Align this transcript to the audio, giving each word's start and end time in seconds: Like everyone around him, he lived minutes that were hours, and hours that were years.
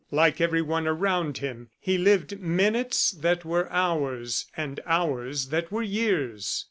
Like 0.09 0.41
everyone 0.41 0.87
around 0.87 1.37
him, 1.37 1.69
he 1.79 1.99
lived 1.99 2.39
minutes 2.39 3.11
that 3.11 3.45
were 3.45 3.71
hours, 3.71 4.47
and 4.57 4.79
hours 4.87 5.49
that 5.49 5.71
were 5.71 5.83
years. 5.83 6.59